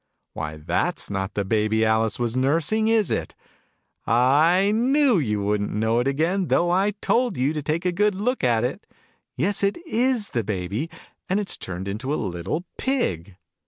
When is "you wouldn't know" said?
5.19-5.99